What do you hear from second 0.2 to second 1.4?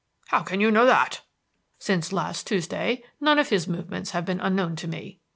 "How can you know that?"